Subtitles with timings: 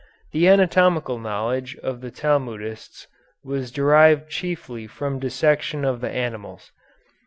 [0.31, 3.05] The anatomical knowledge of the Talmudists
[3.43, 6.71] was derived chiefly from dissection of the animals.